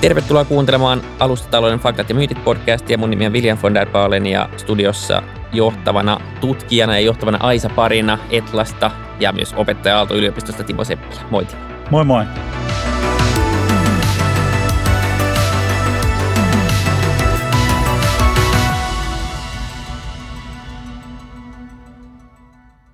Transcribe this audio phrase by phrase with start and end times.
[0.00, 2.98] Tervetuloa kuuntelemaan Alustatalouden faktat ja myytit podcastia.
[2.98, 5.22] Mun nimi on William von der Baalen ja studiossa
[5.52, 8.90] johtavana tutkijana ja johtavana Aisa Parina Etlasta
[9.20, 11.20] ja myös opettaja Aalto-yliopistosta Timo Seppilä.
[11.30, 11.62] Moi Timo.
[11.90, 12.24] Moi moi.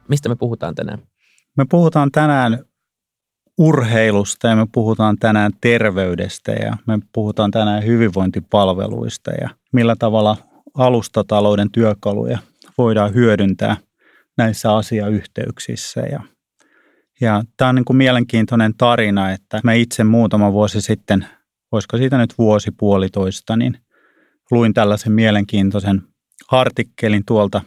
[0.08, 0.98] Mistä me puhutaan tänään?
[1.56, 2.64] Me puhutaan tänään
[3.58, 10.36] urheilusta ja me puhutaan tänään terveydestä ja me puhutaan tänään hyvinvointipalveluista ja millä tavalla
[10.74, 12.38] alustatalouden työkaluja
[12.78, 13.76] voidaan hyödyntää
[14.36, 16.00] näissä asiayhteyksissä.
[16.00, 16.20] Ja,
[17.20, 21.26] ja tämä on niin kuin mielenkiintoinen tarina, että mä itse muutama vuosi sitten,
[21.72, 23.78] voisiko siitä nyt vuosi puolitoista, niin
[24.50, 26.02] luin tällaisen mielenkiintoisen
[26.50, 27.60] artikkelin tuolta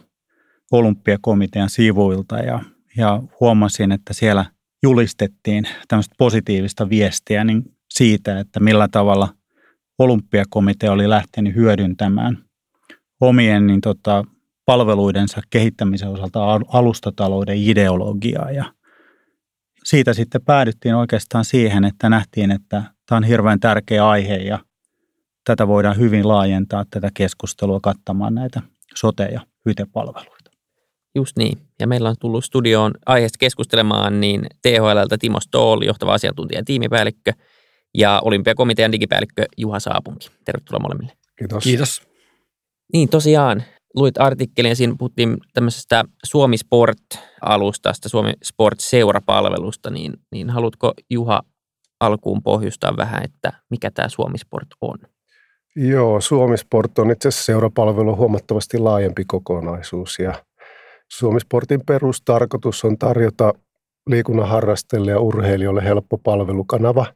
[0.72, 2.60] olympiakomitean sivuilta ja,
[2.96, 4.44] ja huomasin, että siellä
[4.82, 9.28] julistettiin tämmöistä positiivista viestiä niin siitä, että millä tavalla
[9.98, 12.44] olympiakomitea oli lähtenyt hyödyntämään
[13.20, 14.24] omien niin tota,
[14.64, 18.72] palveluidensa kehittämisen osalta alustatalouden ideologiaa ja
[19.84, 24.58] siitä sitten päädyttiin oikeastaan siihen, että nähtiin, että tämä on hirveän tärkeä aihe ja
[25.44, 28.62] tätä voidaan hyvin laajentaa tätä keskustelua kattamaan näitä
[28.94, 30.37] sote- ja hytepalveluita.
[31.18, 31.58] Just niin.
[31.80, 37.32] Ja meillä on tullut studioon aiheesta keskustelemaan niin THLltä Timo Stoll, johtava asiantuntija ja tiimipäällikkö,
[37.94, 40.28] ja Olympiakomitean digipäällikkö Juha Saapunki.
[40.44, 41.12] Tervetuloa molemmille.
[41.38, 41.64] Kiitos.
[41.64, 42.02] Kiitos.
[42.92, 43.62] Niin tosiaan,
[43.94, 51.42] luit artikkelin ja siinä puhuttiin tämmöisestä Suomi Sport-alustasta, Suomi Sport-seurapalvelusta, niin, niin haluatko Juha
[52.00, 54.98] alkuun pohjustaa vähän, että mikä tämä Suomi Sport on?
[55.76, 60.34] Joo, Suomi Sport on itse asiassa seurapalvelu huomattavasti laajempi kokonaisuus ja
[61.08, 63.52] Suomi Sportin perustarkoitus on tarjota
[64.06, 67.06] liikunnan harrastajille ja urheilijoille helppo palvelukanava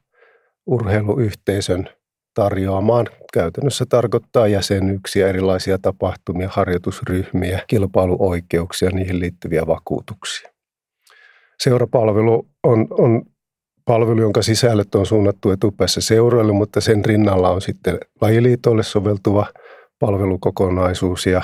[0.66, 1.88] urheiluyhteisön
[2.34, 3.06] tarjoamaan.
[3.32, 10.52] Käytännössä tarkoittaa jäsenyyksiä, erilaisia tapahtumia, harjoitusryhmiä, kilpailuoikeuksia, niihin liittyviä vakuutuksia.
[11.58, 13.22] Seurapalvelu on, on
[13.84, 19.46] palvelu, jonka sisällöt on suunnattu etupäässä seuroille, mutta sen rinnalla on sitten lajiliitoille soveltuva
[19.98, 21.42] palvelukokonaisuus ja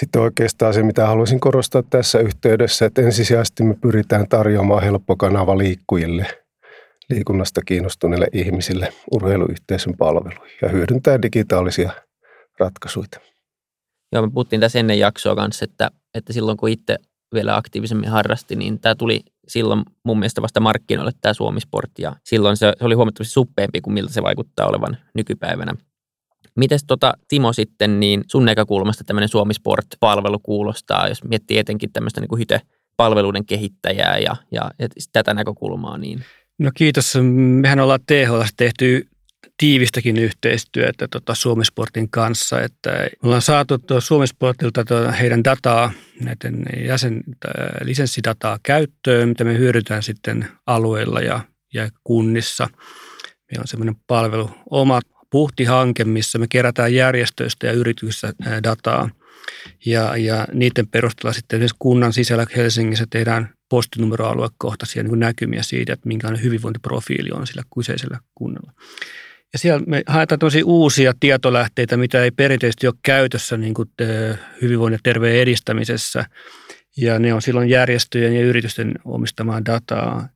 [0.00, 5.58] sitten oikeastaan se, mitä haluaisin korostaa tässä yhteydessä, että ensisijaisesti me pyritään tarjoamaan helppo kanava
[5.58, 6.26] liikkujille–
[7.10, 11.92] liikunnasta kiinnostuneille ihmisille urheiluyhteisön palveluja ja hyödyntää digitaalisia
[12.58, 13.06] ratkaisuja.
[14.12, 16.98] Joo, me puhuttiin tässä ennen jaksoa kanssa, että, että silloin kun itse
[17.34, 22.56] vielä aktiivisemmin harrasti, niin tämä tuli silloin mun mielestä vasta markkinoille tämä Suomisport ja silloin
[22.56, 25.74] se, se oli huomattavasti suppeempi kuin miltä se vaikuttaa olevan nykypäivänä.
[26.56, 32.28] Mites tota, Timo sitten, niin sun näkökulmasta tämmöinen Suomisport-palvelu kuulostaa, jos miettii etenkin tämmöistä niin
[32.28, 32.44] kuin
[32.96, 36.24] palveluiden kehittäjää ja, ja, ja tätä näkökulmaa, niin
[36.58, 37.14] No kiitos.
[37.60, 39.08] Mehän ollaan THL tehty
[39.56, 47.22] tiivistäkin yhteistyötä tota Suomisportin kanssa, että me ollaan saatu Suomisportilta tuota heidän dataa, näiden jäsen,
[47.82, 51.40] lisenssidataa käyttöön, mitä me hyödytään sitten alueilla ja,
[51.74, 52.68] ja kunnissa.
[53.50, 55.00] Meillä on semmoinen palvelu, oma
[55.34, 59.10] puhtihanke, missä me kerätään järjestöistä ja yrityksistä dataa.
[59.86, 66.44] Ja, ja niiden perusteella sitten kunnan sisällä Helsingissä tehdään postinumeroaluekohtaisia niin näkymiä siitä, että minkälainen
[66.44, 68.72] hyvinvointiprofiili on sillä kyseisellä kunnalla.
[69.52, 73.90] Ja siellä me haetaan tosi uusia tietolähteitä, mitä ei perinteisesti ole käytössä niin kuin
[74.62, 76.24] hyvinvoinnin ja terveyden edistämisessä.
[76.96, 80.28] Ja ne on silloin järjestöjen ja yritysten omistamaa dataa.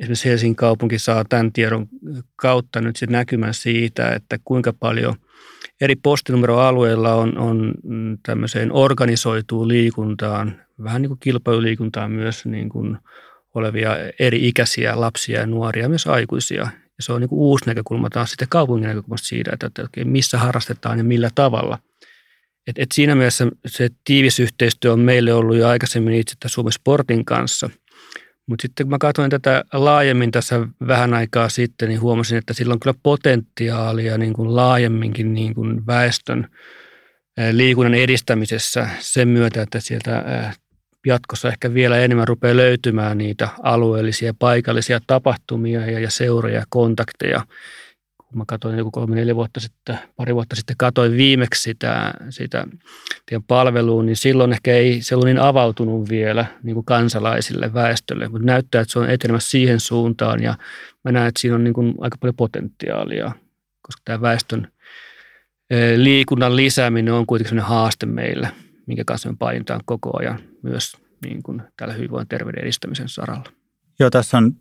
[0.00, 1.86] Esimerkiksi Helsingin kaupunki saa tämän tiedon
[2.36, 5.14] kautta nyt sen näkymän siitä, että kuinka paljon
[5.80, 7.74] eri postinumeroalueilla on, on
[8.22, 12.98] tämmöiseen organisoituun liikuntaan vähän niin kuin kilpailuliikuntaa myös niin kuin
[13.54, 16.60] olevia eri ikäisiä lapsia ja nuoria, myös aikuisia.
[16.60, 20.38] Ja se on niin kuin uusi näkökulma taas sitten kaupungin näkökulmasta siitä, että, että missä
[20.38, 21.78] harrastetaan ja millä tavalla.
[22.66, 27.24] Et, et siinä mielessä se tiivis yhteistyö on meille ollut jo aikaisemmin itse Suomen Sportin
[27.24, 27.70] kanssa.
[28.46, 32.72] Mutta sitten kun mä katsoin tätä laajemmin tässä vähän aikaa sitten, niin huomasin, että sillä
[32.72, 36.48] on kyllä potentiaalia niin kuin laajemminkin niin kuin väestön
[37.52, 40.24] liikunnan edistämisessä sen myötä, että sieltä
[41.06, 47.46] jatkossa ehkä vielä enemmän rupeaa löytymään niitä alueellisia, paikallisia tapahtumia ja, ja seuroja ja kontakteja.
[48.34, 52.66] Mä katsoin joku kolme, neljä vuotta sitten, pari vuotta sitten katsoin viimeksi sitä, sitä
[53.48, 58.46] palveluun, niin silloin ehkä ei se ollut niin avautunut vielä niin kuin kansalaisille, väestölle, mutta
[58.46, 60.54] näyttää, että se on etenemässä siihen suuntaan ja
[61.04, 63.32] mä näen, että siinä on niin kuin aika paljon potentiaalia,
[63.82, 64.68] koska tämä väestön
[65.96, 68.48] liikunnan lisääminen on kuitenkin sellainen haaste meille–
[68.90, 70.92] minkä kanssa me painitaan koko ajan myös
[71.24, 73.44] niin kuin tällä hyvinvoinnin terveyden edistämisen saralla.
[74.00, 74.52] Joo, tässä on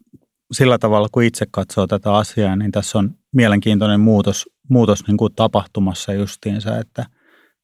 [0.52, 5.36] sillä tavalla, kun itse katsoo tätä asiaa, niin tässä on mielenkiintoinen muutos muutos niin kuin
[5.36, 7.06] tapahtumassa justiinsa, että,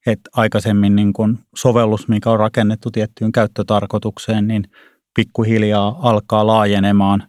[0.06, 4.64] että aikaisemmin niin kuin sovellus, mikä on rakennettu tiettyyn käyttötarkoitukseen, niin
[5.16, 7.24] pikkuhiljaa alkaa laajenemaan.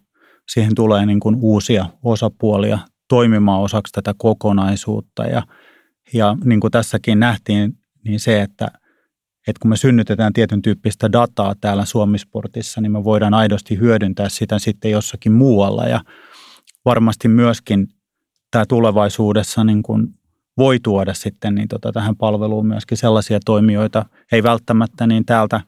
[0.48, 2.78] Siihen tulee niin kuin uusia osapuolia
[3.08, 5.42] toimimaan osaksi tätä kokonaisuutta ja,
[6.12, 7.72] ja niin kuin tässäkin nähtiin,
[8.04, 8.66] niin se, että,
[9.48, 14.58] että kun me synnytetään tietyn tyyppistä dataa täällä Suomisportissa, niin me voidaan aidosti hyödyntää sitä
[14.58, 16.00] sitten jossakin muualla ja
[16.84, 17.88] varmasti myöskin
[18.50, 20.08] tämä tulevaisuudessa niin kuin
[20.58, 25.60] voi tuoda sitten niin tota, tähän palveluun myöskin sellaisia toimijoita, ei välttämättä niin täältä,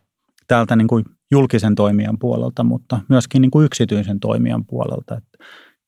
[0.46, 5.16] täältä niin kuin julkisen toimijan puolelta, mutta myöskin niin kuin yksityisen toimijan puolelta.
[5.16, 5.38] Että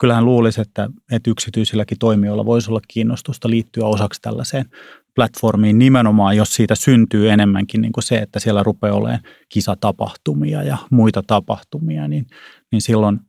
[0.01, 4.65] kyllähän luulisi, että, että yksityisilläkin toimijoilla voisi olla kiinnostusta liittyä osaksi tällaiseen
[5.15, 10.77] platformiin nimenomaan, jos siitä syntyy enemmänkin niin kuin se, että siellä rupeaa olemaan kisatapahtumia ja
[10.91, 12.27] muita tapahtumia, niin,
[12.73, 13.21] niin silloin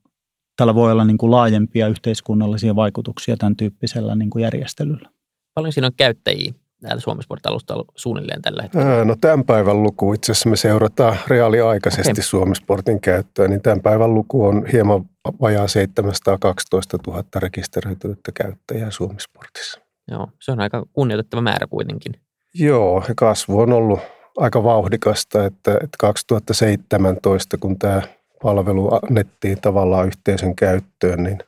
[0.56, 5.09] tällä voi olla niin kuin laajempia yhteiskunnallisia vaikutuksia tämän tyyppisellä niin kuin järjestelyllä.
[5.53, 9.06] Paljon siinä on käyttäjiä täällä Suomisport-alustalla suunnilleen tällä hetkellä?
[9.06, 12.24] No tämän päivän luku, itse asiassa me seurataan reaaliaikaisesti okay.
[12.24, 15.06] Suomisportin käyttöä, niin tämän päivän luku on hieman
[15.42, 19.81] vajaa 712 000 rekisteröitynyttä käyttäjää Suomisportissa.
[20.12, 22.13] Joo, se on aika kunnioitettava määrä kuitenkin.
[22.53, 24.00] Joo, kasvu on ollut
[24.38, 28.01] aika vauhdikasta, että, että 2017, kun tämä
[28.44, 31.40] palvelu annettiin tavallaan yhteisön käyttöön, niin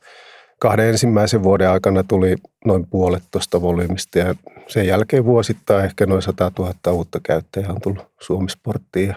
[0.59, 2.35] kahden ensimmäisen vuoden aikana tuli
[2.65, 4.35] noin puolet tuosta volyymista ja
[4.67, 9.15] sen jälkeen vuosittain ehkä noin 100 000 uutta käyttäjää on tullut Suomisporttiin.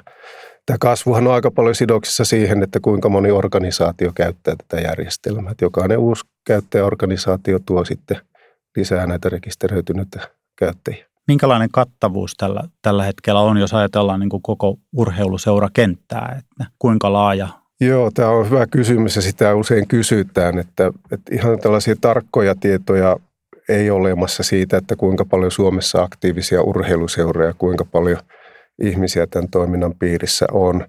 [0.67, 5.50] tämä kasvuhan on aika paljon sidoksissa siihen, että kuinka moni organisaatio käyttää tätä järjestelmää.
[5.50, 8.20] Että jokainen uusi käyttäjäorganisaatio tuo sitten
[8.76, 10.20] lisää näitä rekisteröitynyttä
[10.58, 11.06] käyttäjiä.
[11.29, 17.49] Minkälainen kattavuus tällä, tällä hetkellä on, jos ajatellaan niin kuin koko urheiluseurakenttää, että kuinka laaja
[17.81, 23.17] Joo, tämä on hyvä kysymys ja sitä usein kysytään, että, että ihan tällaisia tarkkoja tietoja
[23.69, 28.19] ei ole olemassa siitä, että kuinka paljon Suomessa aktiivisia urheiluseuroja, kuinka paljon
[28.82, 30.87] ihmisiä tämän toiminnan piirissä on.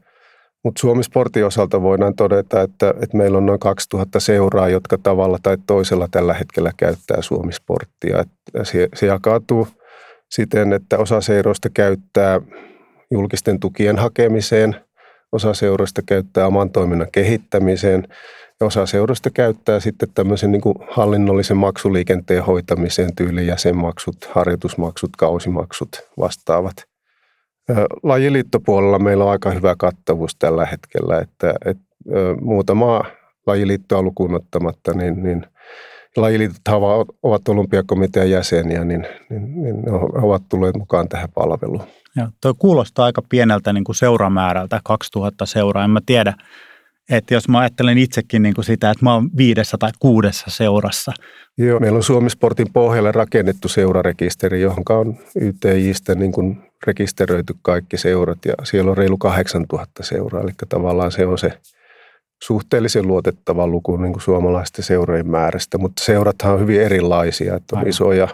[0.64, 5.58] Mutta Suomisportin osalta voidaan todeta, että, että meillä on noin 2000 seuraa, jotka tavalla tai
[5.68, 8.24] toisella tällä hetkellä käyttää Suomisporttia.
[8.64, 9.68] Se, se jakautuu
[10.32, 12.42] siten, että osa seuroista käyttää
[13.12, 14.76] julkisten tukien hakemiseen–
[15.32, 18.08] osa seuroista käyttää oman toiminnan kehittämiseen
[18.60, 25.90] ja osa seuroista käyttää sitten tämmöisen niin kuin hallinnollisen maksuliikenteen hoitamiseen tyyliin jäsenmaksut, harjoitusmaksut, kausimaksut
[26.20, 26.76] vastaavat.
[28.04, 31.84] Lajiliittopuolella meillä on aika hyvä kattavuus tällä hetkellä, että, että
[32.42, 33.02] muutama
[33.48, 35.46] lajiliittoa lukuun ottamatta, niin, niin
[36.16, 36.68] lajiliitot
[37.24, 39.90] ovat olympiakomitean jäseniä, niin, niin, niin
[40.22, 41.84] ovat tulleet mukaan tähän palveluun.
[42.18, 45.84] Joo, toi kuulostaa aika pieneltä niin kuin seuramäärältä, 2000 seuraa.
[45.84, 46.34] En mä tiedä,
[47.10, 51.12] että jos mä ajattelen itsekin niin kuin sitä, että mä oon viidessä tai kuudessa seurassa.
[51.58, 58.46] Joo, meillä on Suomisportin pohjalle rakennettu seurarekisteri, johon on YTJistä niin kuin rekisteröity kaikki seurat
[58.46, 60.42] ja siellä on reilu 8000 seuraa.
[60.42, 61.54] Eli tavallaan se on se
[62.44, 67.80] suhteellisen luotettava luku niin kuin suomalaisten seurojen määrästä, mutta seurathan on hyvin erilaisia, että on
[67.80, 67.90] Aivan.
[67.90, 68.28] isoja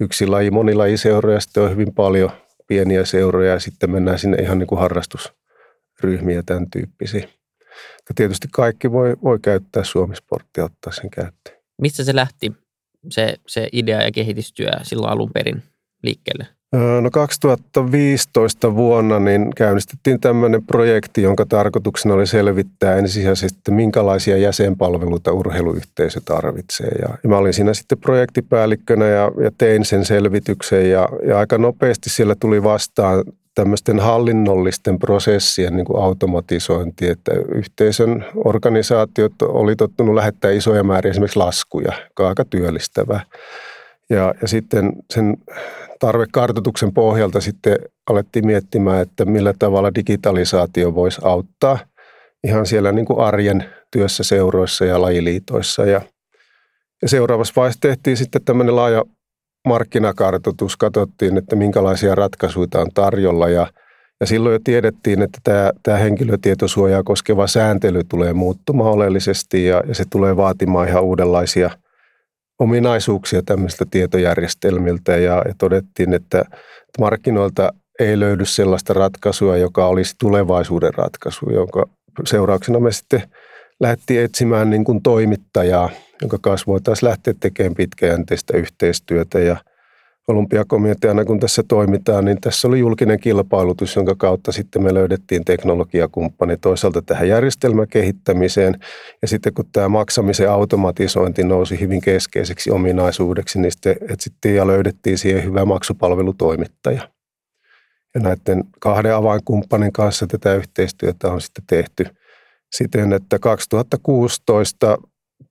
[0.00, 2.30] yksi laji, monilajiseuroja, sitten on hyvin paljon–
[2.68, 7.28] pieniä seuroja ja sitten mennään sinne ihan niin kuin harrastusryhmiä tämän tyyppisiä.
[8.08, 11.58] Ja tietysti kaikki voi, voi käyttää Suomisporttia, ottaa sen käyttöön.
[11.80, 12.52] Mistä se lähti,
[13.10, 15.62] se, se idea ja kehitystyö silloin alun perin
[16.02, 16.46] liikkeelle?
[16.72, 26.20] No 2015 vuonna niin käynnistettiin tämmöinen projekti, jonka tarkoituksena oli selvittää ensisijaisesti, minkälaisia jäsenpalveluita urheiluyhteisö
[26.24, 26.90] tarvitsee.
[27.02, 31.58] Ja, ja mä olin siinä sitten projektipäällikkönä ja, ja tein sen selvityksen ja, ja aika
[31.58, 40.14] nopeasti siellä tuli vastaan tämmöisten hallinnollisten prosessien niin kuin automatisointi, että yhteisön organisaatiot oli tottunut
[40.14, 43.20] lähettää isoja määriä esimerkiksi laskuja, joka on aika työllistävää.
[44.10, 45.36] Ja, ja sitten sen
[45.98, 47.78] tarvekartoituksen pohjalta sitten
[48.10, 51.78] alettiin miettimään, että millä tavalla digitalisaatio voisi auttaa
[52.44, 55.84] ihan siellä niin kuin arjen työssä seuroissa ja lajiliitoissa.
[55.84, 56.00] Ja,
[57.06, 59.04] seuraavassa vaiheessa tehtiin sitten tämmöinen laaja
[59.68, 63.66] markkinakartoitus, katsottiin, että minkälaisia ratkaisuja on tarjolla ja,
[64.20, 69.94] ja silloin jo tiedettiin, että tämä, tämä henkilötietosuojaa koskeva sääntely tulee muuttumaan oleellisesti ja, ja
[69.94, 71.70] se tulee vaatimaan ihan uudenlaisia–
[72.58, 76.44] ominaisuuksia tämmöistä tietojärjestelmiltä ja, ja todettiin, että
[76.98, 81.86] markkinoilta ei löydy sellaista ratkaisua, joka olisi tulevaisuuden ratkaisu, jonka
[82.26, 83.22] seurauksena me sitten
[83.80, 89.56] lähti etsimään niin kuin toimittajaa, jonka kanssa voitaisiin lähteä tekemään pitkäjänteistä yhteistyötä ja
[90.28, 96.56] olympiakomiteana, kun tässä toimitaan, niin tässä oli julkinen kilpailutus, jonka kautta sitten me löydettiin teknologiakumppani
[96.56, 98.80] toisaalta tähän järjestelmäkehittämiseen.
[99.22, 105.18] Ja sitten kun tämä maksamisen automatisointi nousi hyvin keskeiseksi ominaisuudeksi, niin sitten etsittiin ja löydettiin
[105.18, 107.08] siihen hyvä maksupalvelutoimittaja.
[108.14, 112.06] Ja näiden kahden avainkumppanin kanssa tätä yhteistyötä on sitten tehty
[112.72, 114.98] siten, että 2016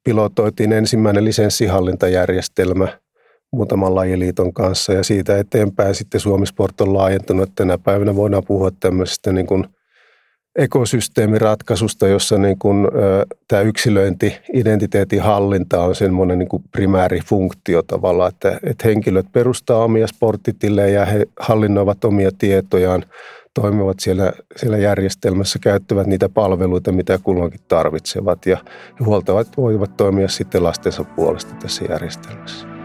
[0.04, 2.88] pilotoitiin ensimmäinen lisenssihallintajärjestelmä–
[3.52, 7.52] muutaman lajiliiton kanssa ja siitä eteenpäin sitten Suomisport on laajentunut.
[7.56, 9.66] Tänä päivänä voidaan puhua tämmöisestä niin kuin
[10.58, 12.88] ekosysteemiratkaisusta, jossa niin kuin,
[13.48, 20.08] tämä yksilöinti, identiteetin hallinta on semmoinen niin kuin primäärifunktio tavallaan, että, että henkilöt perustaa omia
[20.08, 23.04] sporttitilejä ja he hallinnoivat omia tietojaan,
[23.54, 28.58] toimivat siellä, siellä järjestelmässä, käyttävät niitä palveluita, mitä kulloinkin tarvitsevat ja
[29.06, 32.77] huoltavat voivat toimia sitten lastensa puolesta tässä järjestelmässä.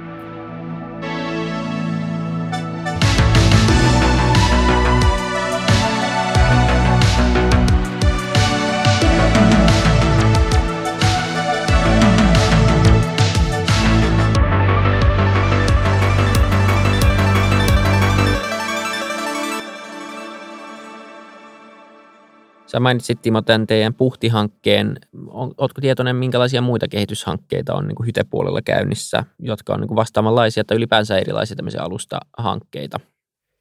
[22.72, 24.96] Sä mainitsit Timo tämän teidän puhtihankkeen.
[25.32, 30.64] Oletko tietoinen, minkälaisia muita kehityshankkeita on niin kuin hytepuolella käynnissä, jotka on niin kuin vastaavanlaisia
[30.64, 33.00] tai ylipäänsä erilaisia tämmöisiä alustahankkeita?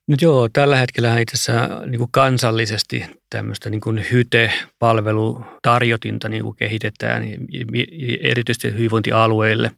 [0.08, 6.56] Nyt joo, tällä hetkellä itse asiassa niin kuin kansallisesti tämmöistä niin kuin hyte-palvelutarjotinta niin kuin
[6.56, 7.24] kehitetään
[8.22, 9.72] erityisesti hyvinvointialueille,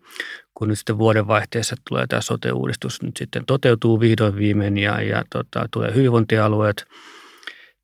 [0.54, 5.68] kun nyt sitten vuodenvaihteessa tulee tämä sote-uudistus nyt sitten toteutuu vihdoin viimein ja, ja tota,
[5.72, 6.86] tulee hyvinvointialueet–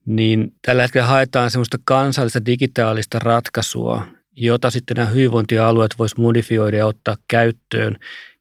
[0.10, 6.86] niin tällä hetkellä haetaan semmoista kansallista digitaalista ratkaisua, jota sitten nämä hyvinvointialueet vois modifioida ja
[6.86, 7.96] ottaa käyttöön,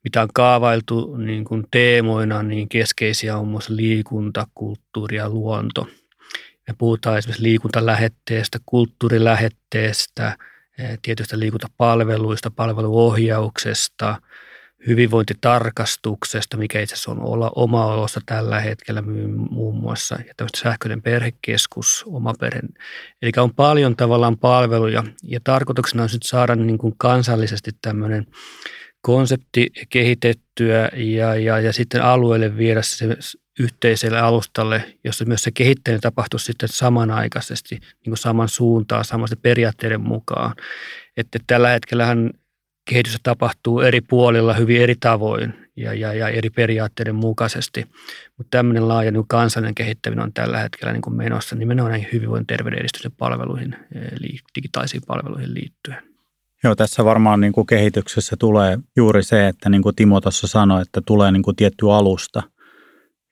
[0.05, 5.89] mitä on kaavailtu niin kuin teemoina, niin keskeisiä on muun liikunta, kulttuuri ja luonto.
[6.69, 10.37] Me puhutaan esimerkiksi liikuntalähetteestä, kulttuurilähetteestä,
[10.79, 14.17] eh, tietystä liikuntapalveluista, palveluohjauksesta–
[14.87, 19.03] hyvinvointitarkastuksesta, mikä itse asiassa on olla oma olossa tällä hetkellä
[19.51, 22.61] muun muassa, ja tämmöistä sähköinen perhekeskus, oma perhe.
[23.23, 28.27] Eli on paljon tavallaan palveluja, ja tarkoituksena on sitten saada niin kuin kansallisesti tämmöinen
[29.01, 33.17] konsepti kehitettyä ja, ja, ja sitten alueelle viedä se
[33.61, 40.01] yhteiselle alustalle, jossa myös se kehittäminen tapahtuu sitten samanaikaisesti, niin kuin saman suuntaan, samasta periaatteiden
[40.01, 40.55] mukaan.
[41.17, 42.31] Että tällä hetkellähän
[42.89, 47.87] kehitys tapahtuu eri puolilla hyvin eri tavoin ja, ja, ja eri periaatteiden mukaisesti.
[48.37, 52.47] Mutta tämmöinen laaja niin kansallinen kehittäminen on tällä hetkellä niin kuin menossa nimenomaan näihin hyvinvoinnin
[52.47, 53.77] terveyden edistyksen palveluihin,
[54.57, 56.03] digitaalisiin palveluihin liittyen.
[56.65, 60.83] Joo, tässä varmaan niin kuin kehityksessä tulee juuri se, että niin kuin Timo tuossa sanoi,
[60.83, 62.43] että tulee niin kuin tietty alusta.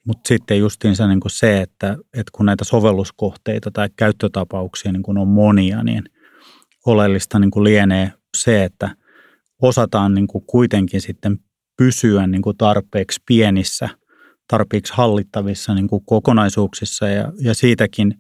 [0.07, 5.19] Mutta sitten justiinsa niin kuin se, että, että kun näitä sovelluskohteita tai käyttötapauksia niin kuin
[5.19, 6.05] on monia, niin
[6.87, 8.91] oleellista niin kuin lienee se, että–
[9.63, 11.39] osataan niin kuin kuitenkin sitten
[11.77, 13.89] pysyä niin kuin tarpeeksi pienissä,
[14.49, 17.09] tarpeeksi hallittavissa niin kuin kokonaisuuksissa.
[17.09, 18.15] Ja, ja siitäkin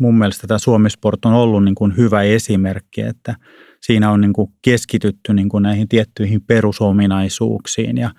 [0.00, 3.36] mun mielestä tämä Suomisport on ollut niin kuin hyvä esimerkki, että
[3.80, 8.10] siinä on niin kuin keskitytty niin kuin näihin tiettyihin perusominaisuuksiin ja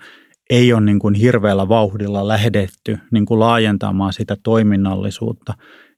[0.50, 5.54] ei ole niin kuin hirveällä vauhdilla lähdetty niin kuin laajentamaan sitä toiminnallisuutta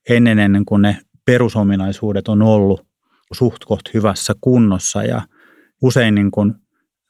[0.09, 2.87] ennen, ennen kuin ne perusominaisuudet on ollut
[3.33, 5.03] suht hyvässä kunnossa.
[5.03, 5.23] Ja–
[5.83, 6.55] usein niin kuin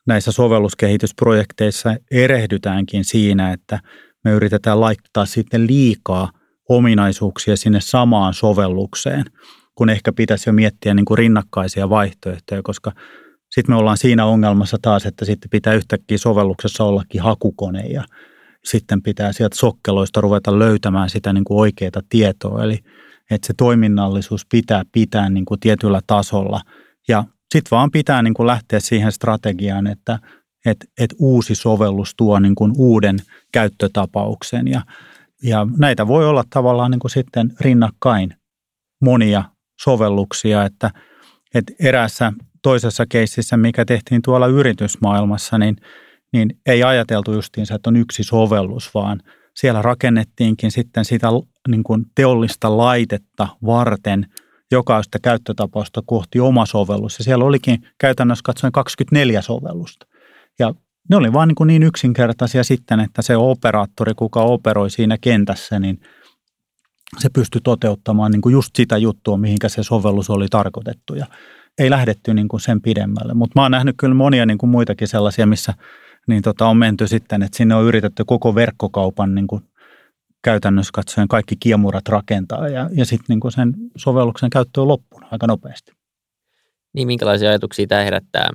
[0.06, 3.80] näissä sovelluskehitysprojekteissa erehdytäänkin siinä, että
[4.24, 6.30] me yritetään laittaa sitten liikaa
[6.68, 9.24] ominaisuuksia sinne samaan sovellukseen,
[9.74, 12.92] kun ehkä pitäisi jo miettiä niin kuin rinnakkaisia vaihtoehtoja, koska
[13.50, 18.04] sitten me ollaan siinä ongelmassa taas, että sitten pitää yhtäkkiä sovelluksessa ollakin hakukone ja
[18.64, 22.64] sitten pitää sieltä sokkeloista ruveta löytämään sitä niin kuin oikeaa tietoa.
[22.64, 22.78] Eli
[23.30, 26.60] että se toiminnallisuus pitää pitää niin kuin tietyllä tasolla
[27.08, 30.18] ja sitten vaan pitää niin kuin lähteä siihen strategiaan, että
[30.66, 33.16] et, et uusi sovellus tuo niin kuin uuden
[33.52, 34.68] käyttötapauksen.
[34.68, 34.82] Ja,
[35.42, 38.34] ja näitä voi olla tavallaan niin kuin sitten rinnakkain
[39.02, 39.44] monia
[39.82, 40.90] sovelluksia, että,
[41.54, 45.76] että eräässä toisessa keississä, mikä tehtiin tuolla yritysmaailmassa, niin,
[46.32, 49.22] niin ei ajateltu justiinsa, että on yksi sovellus, vaan
[49.54, 51.28] siellä rakennettiinkin sitten sitä
[51.68, 54.26] niin kuin teollista laitetta varten–
[54.70, 57.18] jokaista käyttötapausta kohti oma sovellus.
[57.18, 60.06] Ja siellä olikin käytännössä katsoen 24 sovellusta.
[60.58, 60.74] Ja
[61.10, 66.00] ne oli vaan niin, niin yksinkertaisia sitten, että se operaattori, kuka operoi siinä kentässä, niin
[67.18, 71.14] se pystyi toteuttamaan niin kuin just sitä juttua, mihinkä se sovellus oli tarkoitettu.
[71.14, 71.26] Ja
[71.78, 73.34] ei lähdetty niin kuin sen pidemmälle.
[73.34, 75.74] Mutta mä oon nähnyt kyllä monia niin kuin muitakin sellaisia, missä
[76.26, 79.62] niin tota, on menty sitten, että sinne on yritetty koko verkkokaupan niin kuin
[80.44, 85.46] käytännössä katsoen kaikki kiemurat rakentaa ja, ja sitten niin sen sovelluksen käyttö on loppunut aika
[85.46, 85.92] nopeasti.
[86.92, 88.50] Niin, minkälaisia ajatuksia tämä herättää,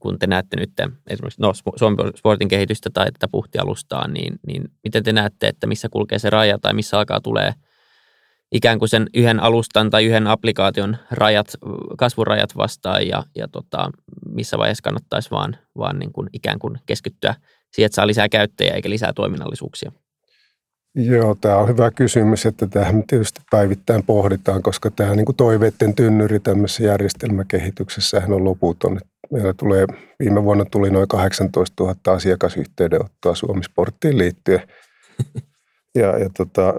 [0.00, 0.72] kun te näette nyt
[1.06, 5.88] esimerkiksi no, Suomen sportin kehitystä tai tätä puhtialustaa, niin, niin miten te näette, että missä
[5.88, 7.52] kulkee se raja tai missä alkaa tulee
[8.52, 11.46] ikään kuin sen yhden alustan tai yhden applikaation rajat,
[11.98, 13.90] kasvurajat vastaan ja, ja tota,
[14.28, 17.34] missä vaiheessa kannattaisi vaan, vaan niin kuin ikään kuin keskittyä
[17.72, 19.92] siihen, että saa lisää käyttäjiä eikä lisää toiminnallisuuksia?
[21.00, 25.94] Joo, tämä on hyvä kysymys, että tähän tietysti päivittäin pohditaan, koska tämä niin kuin toiveiden
[25.94, 29.00] tynnyri tämmöisessä järjestelmäkehityksessä on loputon.
[29.32, 29.86] Meillä tulee,
[30.18, 34.62] viime vuonna tuli noin 18 000 asiakasyhteydenottoa Suomisporttiin liittyen.
[35.94, 36.74] Ja, ja tota,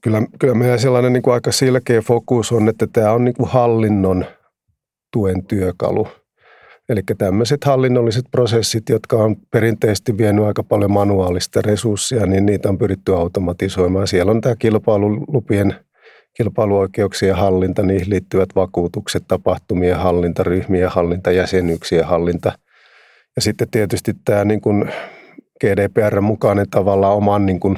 [0.00, 3.48] kyllä, kyllä meillä sellainen niin kuin aika selkeä fokus on, että tämä on niin kuin
[3.48, 4.24] hallinnon
[5.12, 6.08] tuen työkalu–
[6.88, 12.78] Eli tämmöiset hallinnolliset prosessit, jotka on perinteisesti vienyt aika paljon manuaalista resurssia, niin niitä on
[12.78, 14.06] pyritty automatisoimaan.
[14.06, 15.74] Siellä on tämä kilpailulupien,
[16.36, 22.52] kilpailuoikeuksien hallinta, niihin liittyvät vakuutukset, tapahtumien hallinta, ryhmien hallinta, jäsenyyksien hallinta.
[23.36, 24.92] Ja sitten tietysti tämä niin kuin
[25.60, 27.76] GDPR mukainen tavallaan oman niin kuin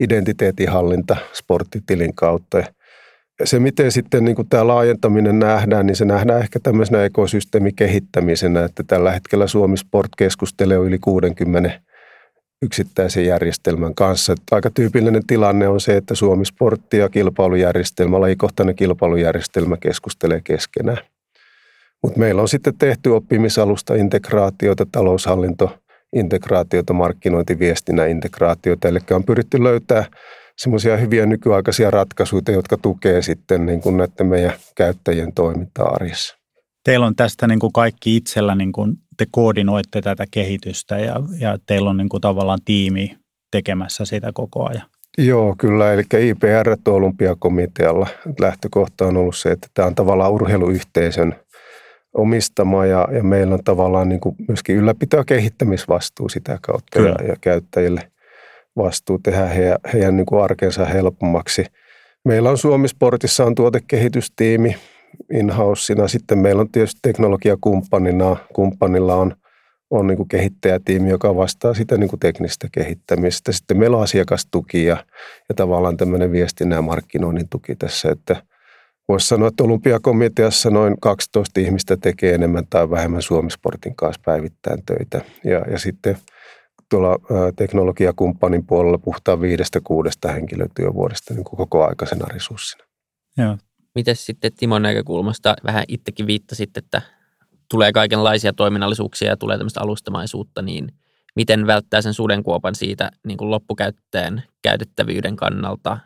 [0.00, 2.62] identiteetin hallinta sporttitilin kautta–
[3.44, 9.12] se, miten sitten niin tämä laajentaminen nähdään, niin se nähdään ehkä tämmöisenä ekosysteemikehittämisenä, että tällä
[9.12, 11.80] hetkellä Suomi Sport keskustelee yli 60
[12.62, 14.34] yksittäisen järjestelmän kanssa.
[14.50, 20.98] Aika tyypillinen tilanne on se, että Suomi Sportti ja kilpailujärjestelmä, lajikohtainen kilpailujärjestelmä keskustelee keskenään.
[22.02, 25.78] Mutta meillä on sitten tehty oppimisalusta integraatiota, taloushallinto
[26.12, 30.04] integraatiota, markkinointiviestinnän integraatiota, eli on pyritty löytää–
[30.56, 36.36] semmoisia hyviä nykyaikaisia ratkaisuja, jotka tukee sitten niin kuin näiden meidän käyttäjien toimintaa arjessa.
[36.84, 41.58] Teillä on tästä niin kuin kaikki itsellä, niin kuin te koordinoitte tätä kehitystä ja, ja
[41.66, 43.16] teillä on niin kuin tavallaan tiimi
[43.50, 44.86] tekemässä sitä koko ajan.
[45.18, 45.92] Joo, kyllä.
[45.92, 48.06] Eli IPR olympiakomitealla
[48.40, 51.34] lähtökohta on ollut se, että tämä on tavallaan urheiluyhteisön
[52.14, 57.36] omistama ja, ja meillä on tavallaan niin kuin myöskin ylläpito- kehittämisvastuu sitä kautta ja, ja
[57.40, 58.12] käyttäjille
[58.76, 61.64] vastuu tehdä heidän, heidän niin kuin arkensa helpommaksi.
[62.24, 64.76] Meillä on Suomisportissa on tuotekehitystiimi
[65.32, 65.52] in
[66.06, 69.36] Sitten meillä on tietysti teknologiakumppanina, kumppanilla on,
[69.90, 73.52] on niin kuin kehittäjätiimi, joka vastaa sitä niin kuin teknistä kehittämistä.
[73.52, 74.96] Sitten meillä on asiakastuki ja,
[75.48, 78.42] ja tavallaan tämmöinen viestinnän ja markkinoinnin tuki tässä, että
[79.08, 85.20] voisi sanoa, että olympiakomiteassa noin 12 ihmistä tekee enemmän tai vähemmän Suomisportin kanssa päivittäin töitä.
[85.44, 86.16] Ja, ja sitten–
[86.92, 87.18] tuolla
[87.56, 92.84] teknologiakumppanin puolella puhutaan viidestä kuudesta henkilötyövuodesta niin kuin koko aikaisena resurssina.
[93.38, 93.58] Joo.
[93.94, 97.02] Miten sitten Timon näkökulmasta vähän itsekin viittasit, että
[97.70, 100.88] tulee kaikenlaisia toiminnallisuuksia ja tulee tämmöistä alustamaisuutta, niin
[101.36, 105.98] miten välttää sen sudenkuopan siitä niin kuin loppukäyttäjän käytettävyyden kannalta,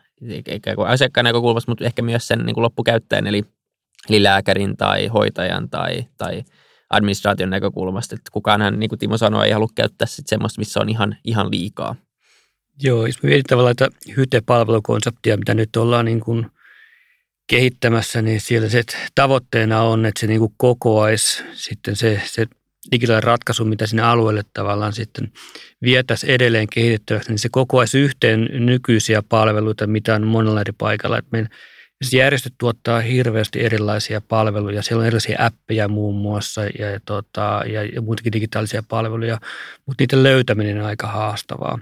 [0.45, 3.43] eikä asiakkaan näkökulmasta, mutta ehkä myös sen niin kuin loppukäyttäjän, eli,
[4.09, 6.43] eli lääkärin tai hoitajan tai, tai
[6.89, 10.89] administraation näkökulmasta, että kukaanhan, niin kuin Timo sanoi, ei halua käyttää sit semmoista, missä on
[10.89, 11.95] ihan, ihan liikaa.
[12.83, 16.45] Joo, jos me mietitään tavallaan tätä hyte-palvelukonseptia, mitä nyt ollaan niin kuin
[17.47, 18.83] kehittämässä, niin siellä se
[19.15, 22.47] tavoitteena on, että se niin kuin kokoaisi sitten se, se
[22.91, 25.31] digitaalinen ratkaisu, mitä sinne alueelle tavallaan sitten
[25.81, 31.17] vietäisiin edelleen kehitettäväksi, niin se kokoaisi yhteen nykyisiä palveluita, mitä on monella eri paikalla.
[31.17, 31.49] Että meidän
[32.13, 34.81] järjestöt tuottaa hirveästi erilaisia palveluja.
[34.81, 39.39] Siellä on erilaisia appeja muun muassa ja, ja, tota, ja, ja muitakin digitaalisia palveluja,
[39.85, 41.79] mutta niiden löytäminen on aika haastavaa.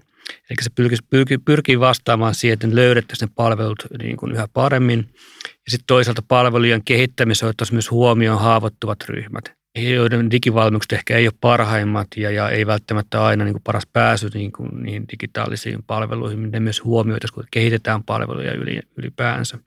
[0.49, 5.09] Eli se pyrkii, pyrkii, pyrkii vastaamaan siihen, että löydettäisiin ne palvelut niin kuin yhä paremmin.
[5.45, 11.33] Ja sitten toisaalta palvelujen kehittämisessä otettaisiin myös huomioon haavoittuvat ryhmät, joiden digivalmiukset ehkä ei ole
[11.41, 16.51] parhaimmat ja, ja ei välttämättä aina niin kuin paras pääsy niin kuin niihin digitaalisiin palveluihin.
[16.51, 18.53] Ne myös huomioitaisiin, kun kehitetään palveluja
[18.97, 19.57] ylipäänsä.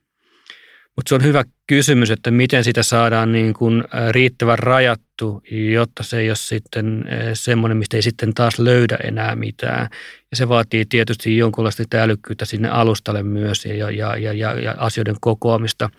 [0.99, 6.19] Mutta se on hyvä kysymys, että miten sitä saadaan niin kuin riittävän rajattu, jotta se
[6.19, 9.87] ei ole sitten semmoinen, mistä ei sitten taas löydä enää mitään.
[10.31, 15.15] Ja se vaatii tietysti jonkunlaista älykkyyttä sinne alustalle myös ja, ja, ja, ja, ja asioiden
[15.21, 15.89] kokoamista.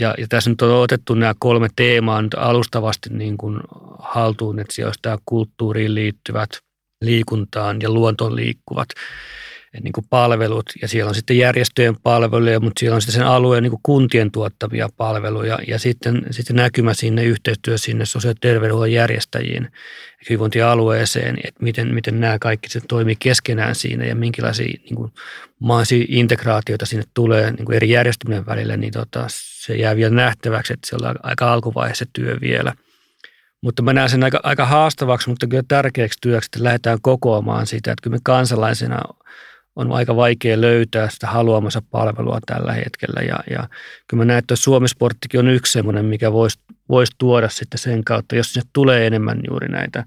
[0.00, 3.60] Ja, ja tässä nyt on otettu nämä kolme teemaa nyt alustavasti niin kuin
[3.98, 6.50] haltuun, että siellä olisi tämä kulttuuriin liittyvät,
[7.04, 8.88] liikuntaan ja luontoon liikkuvat
[9.82, 13.62] niin kuin palvelut ja siellä on sitten järjestöjen palveluja, mutta siellä on sitten sen alueen
[13.62, 18.92] niin kuin kuntien tuottavia palveluja ja sitten, sitten näkymä sinne yhteistyö sinne sosiaali- ja terveydenhuollon
[18.92, 19.72] järjestäjiin
[20.28, 25.12] hyvinvointialueeseen, että miten, miten nämä kaikki se toimii keskenään siinä ja minkälaisia niin kuin,
[26.08, 30.88] integraatioita sinne tulee niin kuin eri järjestelmien välillä, niin tota, se jää vielä nähtäväksi, että
[30.88, 32.72] se on aika alkuvaiheessa työ vielä.
[33.60, 37.92] Mutta mä näen sen aika, aika haastavaksi, mutta kyllä tärkeäksi työksi, että lähdetään kokoamaan sitä,
[37.92, 39.00] että kyllä me kansalaisena
[39.78, 43.22] on aika vaikea löytää sitä haluamansa palvelua tällä hetkellä.
[43.22, 43.68] Ja, ja
[44.08, 48.36] kyllä mä näen, että Suomisporttikin on yksi semmoinen, mikä voisi vois tuoda sitten sen kautta,
[48.36, 50.04] jos sinne tulee enemmän juuri näitä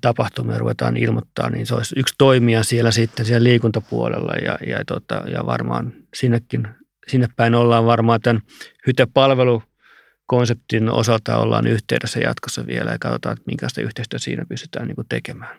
[0.00, 5.14] tapahtumia ruvetaan ilmoittaa, niin se olisi yksi toimija siellä sitten siellä liikuntapuolella ja, ja, tota,
[5.14, 6.68] ja varmaan sinnekin,
[7.06, 8.42] sinne päin ollaan varmaan tämän
[8.86, 15.56] hytepalvelukonseptin osalta ollaan yhteydessä jatkossa vielä ja katsotaan, että minkälaista yhteistyötä siinä pystytään niin tekemään.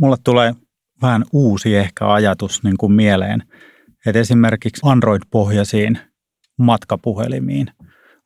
[0.00, 0.54] Mulle tulee
[1.02, 3.42] vähän uusi ehkä ajatus niin kuin mieleen,
[4.06, 5.98] että esimerkiksi Android-pohjaisiin
[6.58, 7.66] matkapuhelimiin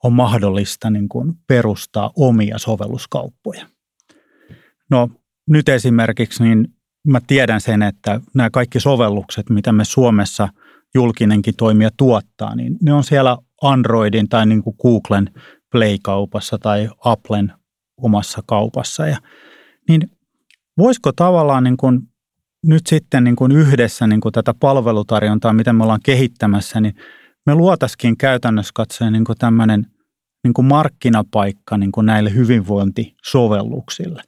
[0.05, 3.67] on mahdollista niin kuin perustaa omia sovelluskauppoja.
[4.91, 5.09] No
[5.49, 6.69] nyt esimerkiksi niin
[7.07, 10.49] mä tiedän sen, että nämä kaikki sovellukset, mitä me Suomessa
[10.95, 15.31] julkinenkin toimija tuottaa, niin ne on siellä Androidin tai niin kuin Googlen
[15.73, 17.53] Play-kaupassa tai Applen
[17.97, 19.07] omassa kaupassa.
[19.07, 19.19] Ja,
[19.89, 20.11] niin
[20.79, 22.01] voisiko tavallaan niin kuin
[22.67, 26.95] nyt sitten niin kuin yhdessä niin kuin tätä palvelutarjontaa, mitä me ollaan kehittämässä, niin
[27.47, 29.87] me luotaisiin käytännössä katsoen niin tämmöinen
[30.45, 34.23] niin kuin markkinapaikka niin kuin näille hyvinvointisovelluksille.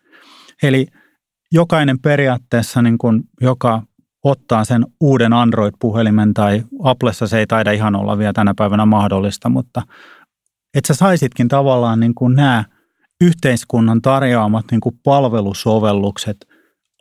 [0.62, 0.86] Eli
[1.52, 3.82] jokainen periaatteessa, niin kuin, joka
[4.24, 9.48] ottaa sen uuden Android-puhelimen tai Applessa se ei taida ihan olla vielä tänä päivänä mahdollista,
[9.48, 9.82] mutta
[10.74, 12.64] että sä saisitkin tavallaan niin kuin nämä
[13.20, 16.36] yhteiskunnan tarjoamat niin kuin palvelusovellukset–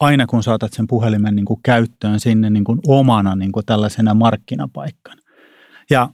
[0.02, 4.14] aina kun saatat sen puhelimen niin kuin käyttöön sinne niin kuin omana niin kuin tällaisena
[4.14, 5.22] markkinapaikkana.
[5.90, 6.10] Ja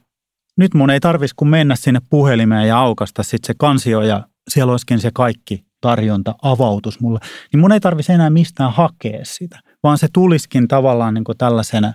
[0.58, 4.72] nyt mun ei tarvitsisi kun mennä sinne puhelimeen ja aukasta sitten se kansio ja siellä
[4.72, 7.20] olisikin se kaikki tarjonta, avautus mulle,
[7.54, 11.94] niin mun ei tarvitsisi enää mistään hakea sitä, vaan se tuliskin tavallaan niin kuin tällaisena,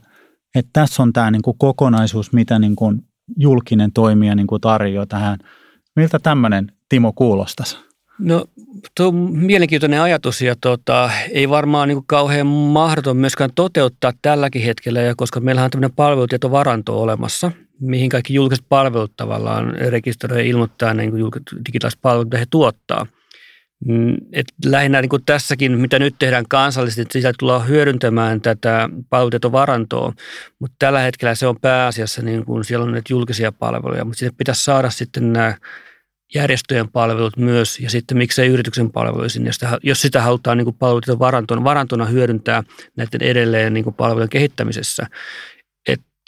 [0.54, 3.02] että tässä on tämä niin kuin kokonaisuus, mitä niin kuin
[3.36, 5.38] julkinen toimija niin kuin tarjoaa tähän.
[5.96, 7.91] Miltä tämmöinen Timo kuulostaisi?
[8.22, 8.44] No
[8.96, 15.00] tuo on mielenkiintoinen ajatus ja tota, ei varmaan niin kauhean mahdoton myöskään toteuttaa tälläkin hetkellä,
[15.00, 20.94] ja koska meillähän on tämmöinen palvelutietovaranto olemassa, mihin kaikki julkiset palvelut tavallaan rekisteröi ja ilmoittaa
[20.94, 21.12] niin
[21.66, 23.06] digitaaliset palvelut, mitä he tuottaa.
[23.86, 28.88] Mm, et lähinnä niin kuin tässäkin, mitä nyt tehdään kansallisesti, että sitä tullaan hyödyntämään tätä
[29.10, 30.12] palvelutietovarantoa,
[30.58, 34.34] mutta tällä hetkellä se on pääasiassa, niin kuin siellä on näitä julkisia palveluja, mutta sinne
[34.38, 35.54] pitäisi saada sitten nämä
[36.34, 41.18] järjestöjen palvelut myös ja sitten miksei yrityksen palveluisin, jos sitä, jos sitä halutaan niin palveluita
[41.18, 42.62] varantona, varantona hyödyntää
[42.96, 45.06] näiden edelleen niin palvelujen kehittämisessä.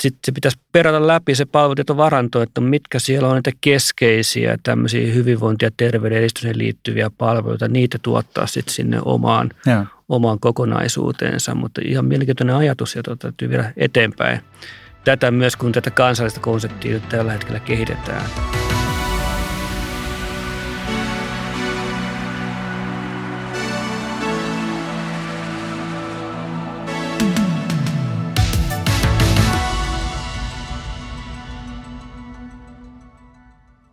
[0.02, 5.66] Sitten se pitäisi perata läpi se palvelutietovaranto, että mitkä siellä on niitä keskeisiä tämmöisiä hyvinvointia
[5.66, 9.50] ja terveyden edistymiseen liittyviä palveluita, niitä tuottaa sitten sinne omaan,
[10.08, 11.54] omaan kokonaisuuteensa.
[11.54, 14.40] Mutta ihan mielenkiintoinen ajatus ja tuota, täytyy viedä eteenpäin.
[15.04, 18.30] Tätä myös, kun tätä kansallista konseptia tällä hetkellä kehitetään.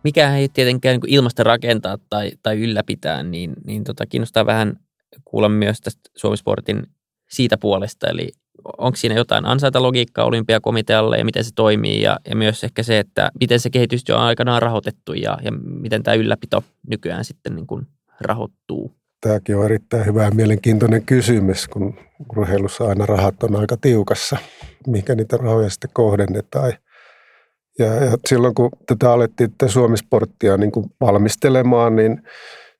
[0.04, 4.76] Mikä ei tietenkään niin ilmasta rakentaa tai, tai ylläpitää, niin, niin tota, kiinnostaa vähän
[5.24, 6.86] kuulla myös tästä Suomisportin
[7.30, 8.08] siitä puolesta.
[8.08, 8.28] Eli
[8.78, 13.30] onko siinä jotain ansaintalogiikkaa olympiakomitealle ja miten se toimii ja, ja myös ehkä se, että
[13.40, 17.86] miten se kehitys on aikanaan rahoitettu ja, ja miten tämä ylläpito nykyään sitten niin kuin
[18.20, 18.92] rahoittuu.
[19.20, 21.94] Tämäkin on erittäin hyvä ja mielenkiintoinen kysymys, kun
[22.36, 24.36] urheilussa aina rahat on aika tiukassa,
[24.86, 26.72] mikä niitä rahoja sitten kohdennetaan.
[27.78, 32.22] Ja, ja silloin kun tätä alettiin tätä Suomisporttia niin kuin valmistelemaan, niin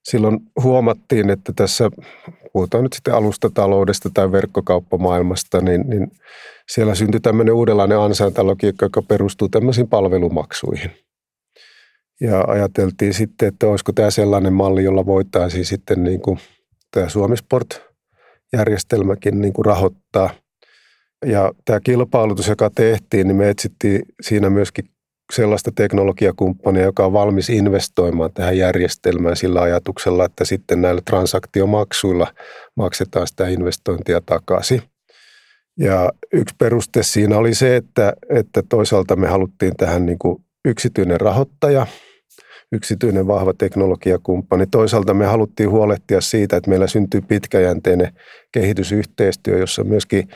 [0.04, 1.90] silloin huomattiin, että tässä,
[2.52, 6.10] puhutaan nyt sitten alustataloudesta tai verkkokauppamaailmasta, niin, niin
[6.70, 10.90] siellä syntyi tämmöinen uudenlainen ansaintalogiikka, joka perustuu tämmöisiin palvelumaksuihin.
[12.20, 16.38] Ja ajateltiin sitten, että olisiko tämä sellainen malli, jolla voitaisiin sitten niin kuin
[16.90, 20.30] tämä Suomisport-järjestelmäkin niin kuin rahoittaa–
[21.26, 24.84] ja tämä kilpailutus, joka tehtiin, niin me etsittiin siinä myöskin
[25.32, 32.26] sellaista teknologiakumppania, joka on valmis investoimaan tähän järjestelmään sillä ajatuksella, että sitten näillä transaktiomaksuilla
[32.76, 34.82] maksetaan sitä investointia takaisin.
[35.78, 41.20] Ja yksi peruste siinä oli se, että, että toisaalta me haluttiin tähän niin kuin yksityinen
[41.20, 41.86] rahoittaja,
[42.72, 44.66] yksityinen vahva teknologiakumppani.
[44.66, 48.12] Toisaalta me haluttiin huolehtia siitä, että meillä syntyy pitkäjänteinen
[48.52, 50.28] kehitysyhteistyö, jossa myöskin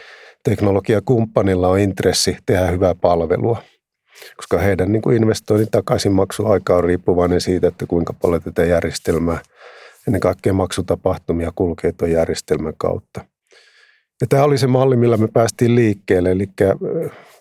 [0.51, 3.63] teknologiakumppanilla on intressi tehdä hyvää palvelua,
[4.37, 9.39] koska heidän niin kuin investoinnin takaisinmaksuaika on riippuvainen siitä, että kuinka paljon tätä järjestelmää,
[10.09, 13.25] ennen kaikkea maksutapahtumia kulkee tuon järjestelmän kautta.
[14.21, 16.49] Ja tämä oli se malli, millä me päästiin liikkeelle, eli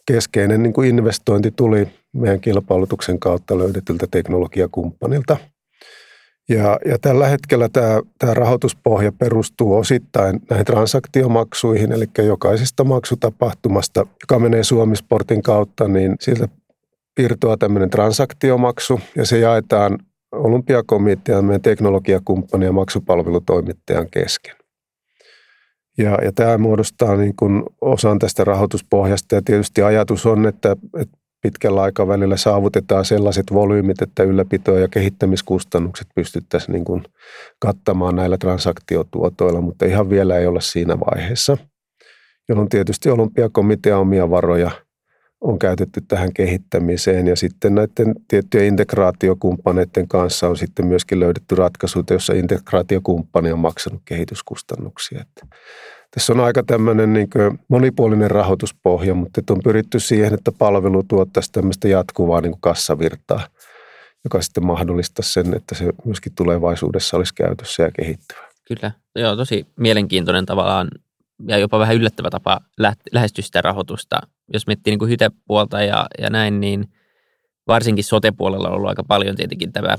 [0.07, 5.37] keskeinen niin kuin investointi tuli meidän kilpailutuksen kautta löydetyltä teknologiakumppanilta.
[6.49, 14.39] Ja, ja tällä hetkellä tämä, tämä rahoituspohja perustuu osittain näihin transaktiomaksuihin, eli jokaisesta maksutapahtumasta, joka
[14.39, 16.47] menee Suomisportin kautta, niin siltä
[17.19, 19.99] irtoaa tämmöinen transaktiomaksu ja se jaetaan
[20.31, 24.55] olympiakomitean, meidän teknologiakumppanin ja maksupalvelutoimittajan kesken.
[25.97, 31.17] Ja, ja tämä muodostaa niin kuin osan tästä rahoituspohjasta ja tietysti ajatus on, että, että
[31.45, 37.03] pitkällä aikavälillä saavutetaan sellaiset volyymit, että ylläpito- ja kehittämiskustannukset pystyttäisiin niin kuin
[37.59, 41.57] kattamaan näillä transaktiotuotoilla, mutta ihan vielä ei olla siinä vaiheessa,
[42.49, 44.71] jolloin tietysti olympiakomitea omia varoja
[45.41, 52.03] on käytetty tähän kehittämiseen ja sitten näiden tiettyjen integraatiokumppaneiden kanssa on sitten myöskin löydetty ratkaisuja,
[52.09, 55.21] joissa integraatiokumppani on maksanut kehityskustannuksia.
[55.21, 55.57] Että
[56.11, 57.29] tässä on aika tämmöinen niin
[57.67, 63.47] monipuolinen rahoituspohja, mutta on pyritty siihen, että palvelu tuottaisi tämmöistä jatkuvaa niin kassavirtaa,
[64.23, 68.39] joka sitten mahdollistaisi sen, että se myöskin tulevaisuudessa olisi käytössä ja kehittyvä.
[68.67, 70.87] Kyllä, joo, tosi mielenkiintoinen tavallaan
[71.47, 72.61] ja jopa vähän yllättävä tapa
[73.11, 74.19] lähestyä sitä rahoitusta.
[74.53, 76.85] Jos miettii niin kuin hytepuolta ja, ja näin, niin
[77.67, 79.95] varsinkin sote-puolella on ollut aika paljon tietenkin tämä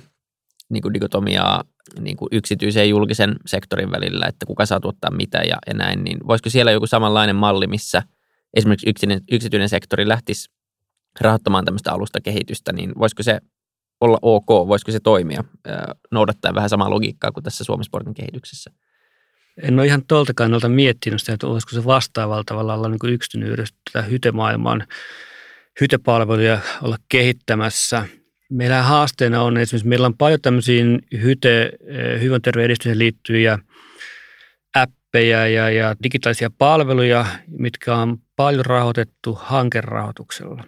[0.68, 1.64] niin kuin dikotomiaa
[2.00, 6.04] niin kuin yksityisen ja julkisen sektorin välillä, että kuka saa tuottaa mitä ja, ja näin,
[6.04, 8.02] niin voisiko siellä joku samanlainen malli, missä
[8.54, 10.50] esimerkiksi yksityinen, yksityinen sektori lähtisi
[11.20, 13.40] rahoittamaan tämmöistä alustakehitystä, niin voisiko se
[14.00, 15.44] olla ok, voisiko se toimia,
[16.12, 18.70] noudattaa vähän samaa logiikkaa kuin tässä Suomisportin kehityksessä?
[19.62, 23.48] En ole ihan tuolta kannalta miettinyt sitä, että olisiko se vastaavalla tavalla olla niin yksityinen
[23.48, 24.86] yritys tätä hytemaailman
[25.80, 28.04] hytepalveluja olla kehittämässä–
[28.50, 30.84] Meillä haasteena on esimerkiksi, meillä on paljon tämmöisiä
[31.22, 33.58] hyte, eh, hyvinterveyden edistymiseen liittyviä
[34.74, 40.64] appeja ja, ja digitaalisia palveluja, mitkä on paljon rahoitettu hankerahoituksella.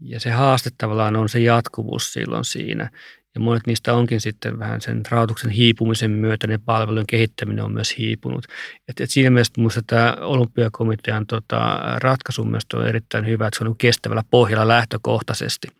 [0.00, 2.90] Ja se haaste tavallaan on se jatkuvuus silloin siinä.
[3.34, 7.98] Ja monet niistä onkin sitten vähän sen rahoituksen hiipumisen myötä, ne palvelujen kehittäminen on myös
[7.98, 8.44] hiipunut.
[8.88, 13.76] Et, et siinä mielessä minusta tämä olympiakomitean tota, ratkaisu on erittäin hyvä, että se on
[13.76, 15.68] kestävällä pohjalla lähtökohtaisesti–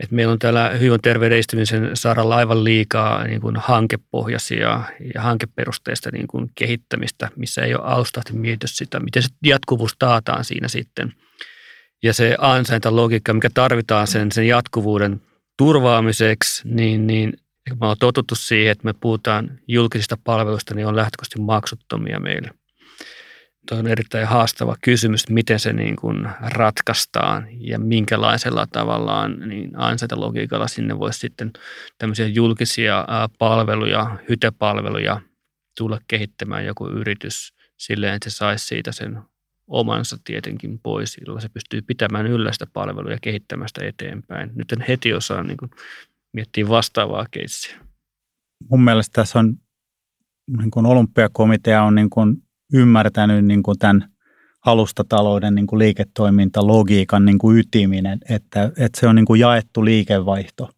[0.00, 4.82] et meillä on täällä hyvinvointiterveyden edistymisen saralla aivan liikaa niin kuin hankepohjaisia
[5.14, 10.44] ja hankeperusteista niin kuin kehittämistä, missä ei ole alusta mietitty sitä, miten se jatkuvuus taataan
[10.44, 11.12] siinä sitten.
[12.02, 15.20] Ja se ansaintalogiikka, mikä tarvitaan sen, sen jatkuvuuden
[15.60, 17.32] turvaamiseksi, niin, niin
[17.70, 22.50] me ollaan totuttu siihen, että me puhutaan julkisista palveluista, niin on lähtökohtaisesti maksuttomia meille.
[23.68, 29.70] Tuo on erittäin haastava kysymys, miten se niin kuin ratkaistaan ja minkälaisella tavallaan niin
[30.14, 31.52] logiikalla sinne voisi sitten
[31.98, 33.04] tämmöisiä julkisia
[33.38, 35.20] palveluja, hytepalveluja
[35.78, 39.18] tulla kehittämään joku yritys silleen, että se saisi siitä sen
[39.70, 44.50] omansa tietenkin pois, jolla se pystyy pitämään yllä sitä palvelua ja kehittämään sitä eteenpäin.
[44.54, 45.70] Nyt en heti osaa niin kuin
[46.32, 47.76] miettiä vastaavaa keissiä.
[48.70, 49.54] Mun mielestä tässä on
[50.58, 52.36] niin kuin olympiakomitea on niin kuin
[52.72, 54.10] ymmärtänyt niin kuin tämän
[54.66, 60.70] alustatalouden niin kuin liiketoimintalogiikan niin kuin ytiminen, että, että se on niin kuin jaettu liikevaihto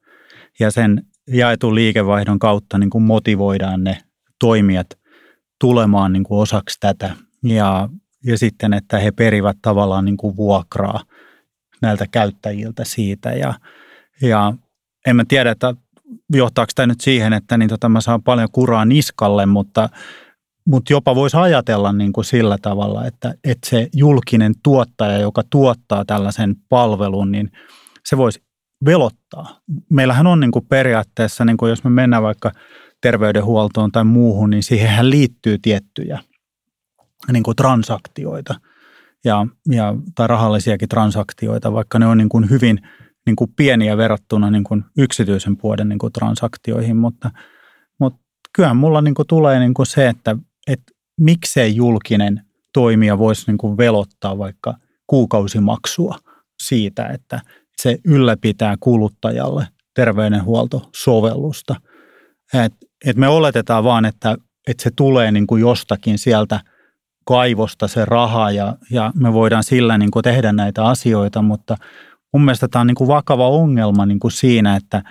[0.60, 3.98] ja sen jaetun liikevaihdon kautta niin kuin motivoidaan ne
[4.38, 4.86] toimijat
[5.60, 7.88] tulemaan niin kuin osaksi tätä ja,
[8.26, 11.00] ja sitten, että he perivät tavallaan niin kuin vuokraa
[11.82, 13.54] näiltä käyttäjiltä siitä ja,
[14.22, 14.52] ja
[15.06, 15.74] en mä tiedä, että
[16.32, 19.88] johtaako tämä nyt siihen, että niin tota mä saan paljon kuraa niskalle, mutta
[20.66, 26.04] mutta jopa voisi ajatella niin kuin sillä tavalla, että, että se julkinen tuottaja, joka tuottaa
[26.04, 27.50] tällaisen palvelun, niin
[28.04, 28.42] se voisi
[28.84, 29.60] velottaa.
[29.90, 32.52] Meillähän on niin kuin periaatteessa, niin kuin jos me mennään vaikka
[33.00, 36.20] terveydenhuoltoon tai muuhun, niin siihen liittyy tiettyjä
[37.32, 38.54] niin kuin transaktioita
[39.24, 42.80] ja, ja, tai rahallisiakin transaktioita, vaikka ne on niin kuin hyvin
[43.26, 47.30] niin kuin pieniä verrattuna niin kuin yksityisen puolen niin kuin transaktioihin, mutta,
[48.00, 48.20] mutta
[48.52, 52.40] kyllähän mulla niin kuin tulee niin kuin se, että että miksei julkinen
[52.74, 54.74] toimija voisi niin kuin velottaa vaikka
[55.06, 56.16] kuukausimaksua
[56.62, 57.40] siitä, että
[57.82, 61.76] se ylläpitää kuluttajalle terveydenhuoltosovellusta.
[62.54, 62.72] Et,
[63.06, 64.36] et me oletetaan vaan, että,
[64.68, 66.60] että se tulee niin kuin jostakin sieltä
[67.24, 71.76] kaivosta se raha ja, ja me voidaan sillä niin kuin tehdä näitä asioita, mutta
[72.32, 75.02] mun mielestä tämä on niin kuin vakava ongelma niin kuin siinä, että,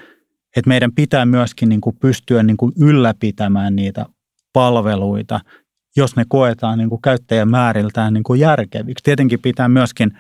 [0.58, 4.06] että meidän pitää myöskin niin kuin pystyä niin kuin ylläpitämään niitä
[4.54, 5.40] palveluita,
[5.98, 9.04] jos ne koetaan niin kuin käyttäjämääriltään niin kuin järkeviksi.
[9.04, 10.12] Tietenkin pitää myöskin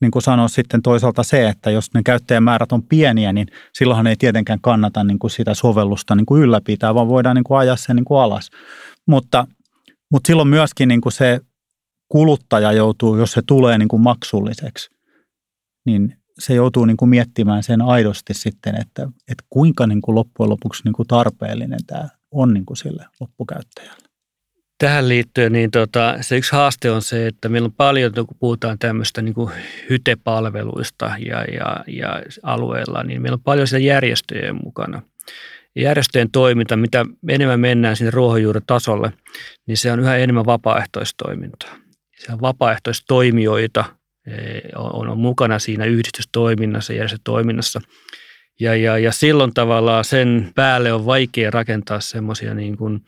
[0.00, 4.16] niin kuin sanoa sitten toisaalta se, että jos ne käyttäjämäärät on pieniä, niin silloinhan ei
[4.16, 7.94] tietenkään kannata niin kuin sitä sovellusta niin kuin ylläpitää, vaan voidaan niin kuin ajaa se
[7.94, 8.50] niin kuin alas.
[9.06, 9.46] Mutta,
[10.10, 11.40] mutta silloin myöskin niin kuin se
[12.08, 14.90] kuluttaja joutuu, jos se tulee niin kuin maksulliseksi,
[15.86, 20.50] niin se joutuu niin kuin miettimään sen aidosti sitten, että, että kuinka niin kuin loppujen
[20.50, 24.10] lopuksi niin kuin tarpeellinen tämä on niin kuin sille loppukäyttäjälle.
[24.78, 28.78] Tähän liittyen niin tota, se yksi haaste on se, että meillä on paljon, kun puhutaan
[28.78, 29.34] tämmöistä niin
[29.90, 35.02] hytepalveluista ja, ja, ja alueella, niin meillä on paljon sitä järjestöjen mukana.
[35.76, 39.12] Järjestöjen toiminta, mitä enemmän mennään sinne ruohonjuuritasolle,
[39.66, 41.76] niin se on yhä enemmän vapaaehtoistoimintaa.
[42.18, 43.84] Se on vapaaehtoistoimijoita,
[44.26, 44.32] e,
[44.76, 47.80] on, on mukana siinä yhdistystoiminnassa, järjestötoiminnassa.
[48.60, 53.00] Ja, ja, ja silloin tavallaan sen päälle on vaikea rakentaa semmoisia niin kuin–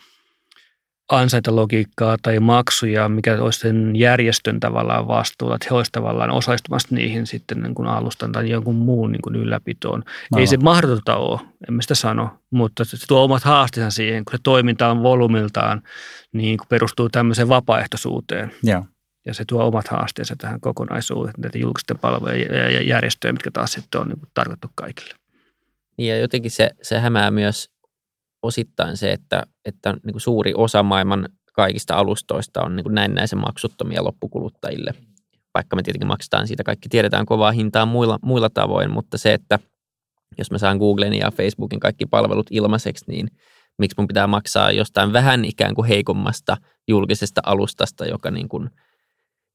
[1.12, 7.27] ansaintalogiikkaa tai maksuja, mikä olisi sen järjestön tavallaan vastuulla, että he olisivat tavallaan osallistumassa niihin
[7.27, 10.03] sitten niin kuin alustan tai jonkun muun niin kuin ylläpitoon.
[10.33, 10.38] No.
[10.38, 14.42] Ei se mahdotonta ole, en sitä sano, mutta se tuo omat haasteensa siihen, kun se
[14.42, 15.83] toiminta on volumiltaan,
[16.33, 18.53] niin kuin perustuu tämmöiseen vapaaehtoisuuteen.
[18.62, 18.85] Ja.
[19.27, 24.01] Ja se tuo omat haasteensa tähän kokonaisuuteen, näitä julkisten palvelujen ja järjestöjä, mitkä taas sitten
[24.01, 25.14] on niin kuin tarkoitettu kaikille.
[25.98, 27.72] Ja jotenkin se, se hämää myös
[28.42, 33.38] osittain se, että, että niin kuin suuri osa maailman kaikista alustoista on niin kuin näennäisen
[33.38, 34.94] maksuttomia loppukuluttajille.
[35.55, 39.59] Vaikka me tietenkin maksetaan siitä, kaikki tiedetään kovaa hintaa muilla, muilla tavoin, mutta se, että
[40.38, 43.28] jos mä saan Googlen ja Facebookin kaikki palvelut ilmaiseksi, niin
[43.78, 46.57] miksi mun pitää maksaa jostain vähän ikään kuin heikommasta
[46.88, 48.70] julkisesta alustasta, joka niin kuin–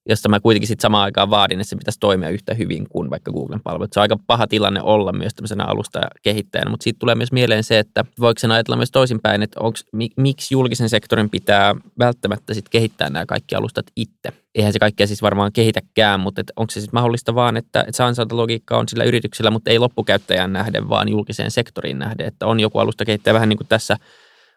[0.10, 3.32] josta mä kuitenkin sitten samaan aikaan vaadin, että se pitäisi toimia yhtä hyvin kuin vaikka
[3.32, 3.94] Googlen palvelut.
[3.94, 7.64] Se on aika paha tilanne olla myös tämmöisenä alusta kehittäjänä, mutta siitä tulee myös mieleen
[7.64, 9.86] se, että voiko sen ajatella myös toisinpäin, että onks,
[10.18, 14.30] miksi julkisen sektorin pitää välttämättä sitten kehittää nämä kaikki alustat itse.
[14.56, 18.78] Eihän se kaikkea siis varmaan kehitäkään, mutta onko se sitten mahdollista vaan, että, että logiikka
[18.78, 23.06] on sillä yrityksellä, mutta ei loppukäyttäjään nähden, vaan julkiseen sektoriin nähden, että on joku alusta
[23.06, 23.98] kehittäjä vähän niin kuin tässä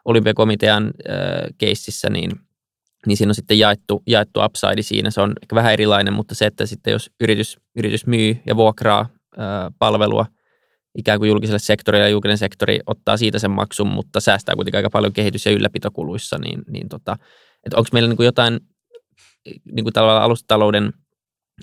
[0.05, 2.31] olympiakomitean äh, keississä, niin–
[3.07, 5.11] niin siinä on sitten jaettu, jaettu upside siinä.
[5.11, 9.09] Se on ehkä vähän erilainen, mutta se, että sitten jos yritys, yritys myy ja vuokraa
[9.37, 10.27] ää, palvelua
[10.99, 14.91] ikään kuin julkiselle sektorille ja julkinen sektori ottaa siitä sen maksun, mutta säästää kuitenkin aika
[14.91, 17.17] paljon kehitys- ja ylläpitokuluissa, niin, niin tota,
[17.67, 18.61] että onko meillä niin kuin jotain
[19.73, 20.93] niin kuin alustatalouden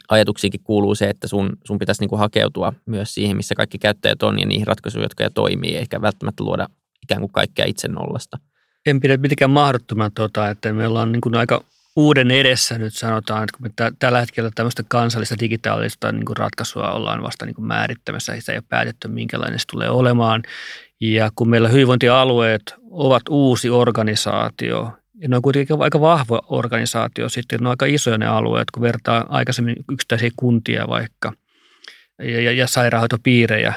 [0.10, 4.24] ajatuksiinkin kuuluu se, että sun, sun pitäisi niin kuin hakeutua myös siihen, missä kaikki käyttäjät
[4.24, 6.68] on ja niihin ratkaisuihin, jotka jo toimii, eikä välttämättä luoda
[7.04, 8.38] ikään kuin kaikkea itse nollasta
[8.86, 11.64] en pidä mitenkään mahdottoman, tota, että me ollaan niin kuin aika
[11.96, 16.92] uuden edessä nyt sanotaan, että kun me tällä hetkellä tämmöistä kansallista digitaalista niin kuin ratkaisua
[16.92, 20.44] ollaan vasta niin kuin määrittämässä, sitä ei ole päätetty, minkälainen se tulee olemaan.
[21.02, 27.60] Ja kun meillä hyvinvointialueet ovat uusi organisaatio, ja ne on kuitenkin aika vahva organisaatio, sitten
[27.60, 31.34] ne on aika isoja ne alueet, kun vertaa aikaisemmin yksittäisiä kuntia vaikka,
[32.20, 33.74] ja, ja, ja sairaanhoitopiirejä.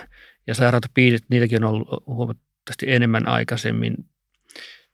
[0.47, 3.95] Ja sairaanhoitopiirit, niitäkin on ollut huomattavasti enemmän aikaisemmin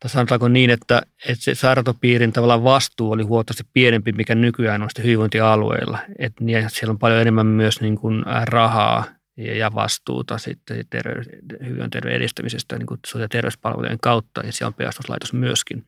[0.01, 4.91] tai sanotaanko niin, että, että se sairaanhoitopiirin tavallaan vastuu oli huomattavasti pienempi, mikä nykyään on
[4.91, 5.99] sitten hyvinvointialueilla.
[6.19, 9.05] Että niin, siellä on paljon enemmän myös niin kuin rahaa
[9.37, 11.27] ja vastuuta sitten terveys,
[11.61, 15.87] hyvinvointiterveyden edistämisestä niin kuin ja terveyspalvelujen kautta, ja siellä on pelastuslaitos myöskin.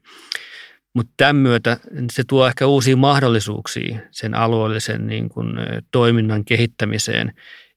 [0.94, 1.76] Mutta tämän myötä
[2.12, 5.48] se tuo ehkä uusia mahdollisuuksia sen alueellisen niin kuin,
[5.90, 7.32] toiminnan kehittämiseen,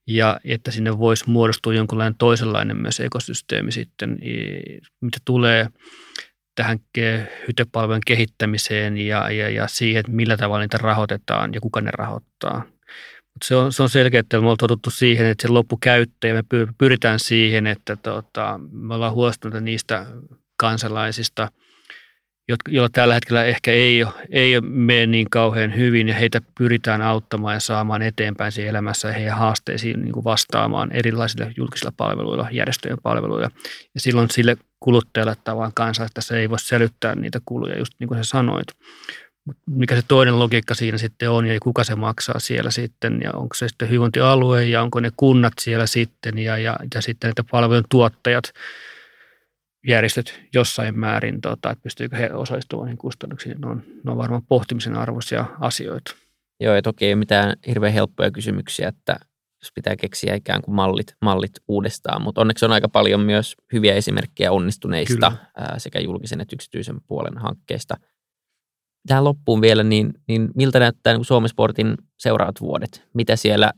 [0.07, 4.19] ja että sinne voisi muodostua jonkinlainen toisenlainen myös ekosysteemi sitten,
[5.01, 5.67] mitä tulee
[6.55, 6.79] tähän
[7.47, 12.63] hytepalvelujen kehittämiseen ja, ja, ja siihen, että millä tavalla niitä rahoitetaan ja kuka ne rahoittaa.
[13.33, 16.43] Mutta se on, se on selkeä, että me ollaan totuttu siihen, että se loppukäyttäjä, me
[16.77, 20.05] pyritään siihen, että tota, me ollaan huolestuneita niistä
[20.57, 21.51] kansalaisista–
[22.67, 27.60] joilla tällä hetkellä ehkä ei, ei mene niin kauhean hyvin ja heitä pyritään auttamaan ja
[27.60, 33.51] saamaan eteenpäin siinä elämässä ja heidän haasteisiin niin kuin vastaamaan erilaisilla julkisilla palveluilla, järjestöjen palveluilla.
[33.93, 38.17] Ja silloin sille kuluttajalle tavallaan kansalaisesta se ei voi selittää niitä kuluja, just niin kuin
[38.17, 38.67] sä sanoit.
[39.67, 43.56] Mikä se toinen logiikka siinä sitten on ja kuka se maksaa siellä sitten ja onko
[43.56, 47.84] se sitten hyvinvointialue ja onko ne kunnat siellä sitten ja, ja, ja sitten näitä palvelun
[47.89, 48.43] tuottajat–
[49.87, 53.61] järjestöt jossain määrin, tota, että pystyykö he osallistumaan niihin kustannuksiin.
[53.61, 56.15] Ne on, ne on varmaan pohtimisen arvoisia asioita.
[56.59, 59.15] Joo, ja toki ei ole mitään hirveän helppoja kysymyksiä, että
[59.63, 63.93] jos pitää keksiä ikään kuin mallit, mallit uudestaan, mutta onneksi on aika paljon myös hyviä
[63.93, 67.97] esimerkkejä onnistuneista ää, sekä julkisen että yksityisen puolen hankkeista.
[69.07, 73.07] Tähän loppuun vielä, niin, niin miltä näyttää niin Suomen Sportin seuraavat vuodet?
[73.13, 73.71] Mitä siellä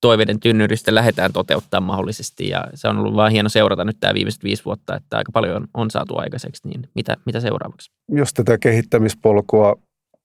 [0.00, 2.48] toiveiden tynnyristä lähdetään toteuttaa mahdollisesti.
[2.48, 5.68] Ja se on ollut vaan hieno seurata nyt tämä viimeiset viisi vuotta, että aika paljon
[5.74, 6.68] on saatu aikaiseksi.
[6.68, 7.90] Niin mitä, mitä seuraavaksi?
[8.08, 9.76] Jos tätä kehittämispolkua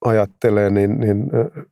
[0.06, 1.32] ajattelee, niin, niin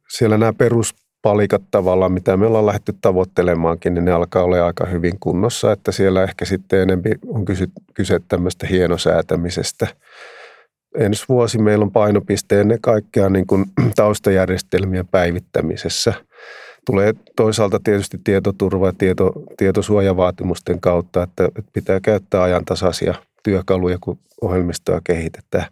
[0.09, 5.19] siellä nämä peruspalikat tavallaan, mitä me ollaan lähdetty tavoittelemaankin, niin ne alkaa olla aika hyvin
[5.19, 5.71] kunnossa.
[5.71, 9.87] Että siellä ehkä sitten enemmän on kyse, kyse tämmöistä hienosäätämisestä.
[10.97, 16.13] Ensi vuosi meillä on painopiste ennen kaikkea niin kuin taustajärjestelmien päivittämisessä–
[16.85, 23.13] tulee toisaalta tietysti tietoturva ja tieto, tietosuojavaatimusten kautta, että, pitää käyttää ajantasaisia
[23.43, 25.65] työkaluja, kun ohjelmistoa kehitetään.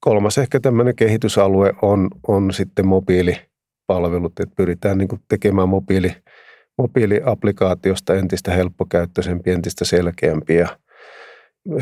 [0.00, 6.12] Kolmas ehkä tämmöinen kehitysalue on, on sitten mobiilipalvelut, että pyritään niin tekemään mobiili,
[6.78, 10.68] mobiiliaplikaatiosta entistä helppokäyttöisempi, entistä selkeämpi ja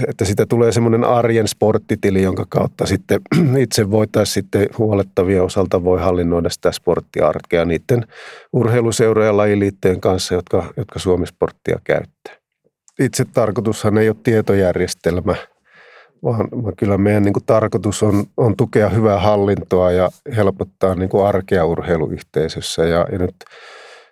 [0.08, 3.20] että sitä tulee semmoinen arjen sporttitili, jonka kautta sitten
[3.64, 8.06] itse voitaisiin sitten huolettavia osalta voi hallinnoida sitä sporttiarkea niiden
[8.52, 12.34] urheiluseurojen ja lajiliittojen kanssa, jotka, jotka Suomisporttia käyttää.
[13.00, 15.34] Itse tarkoitushan ei ole tietojärjestelmä,
[16.24, 21.08] vaan, vaan kyllä meidän niin kuin tarkoitus on, on tukea hyvää hallintoa ja helpottaa niin
[21.08, 22.84] kuin arkea urheiluyhteisössä.
[22.84, 23.34] Ja, ja nyt